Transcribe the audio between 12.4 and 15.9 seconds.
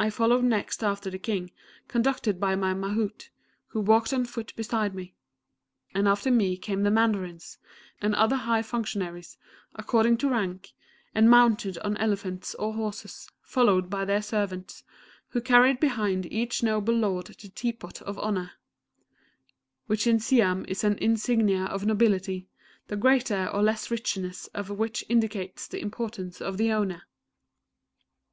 or horses, followed by their servants, who carried